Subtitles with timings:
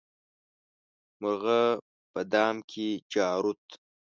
[1.21, 1.59] مرغه
[2.11, 3.65] په دام کې جارووت.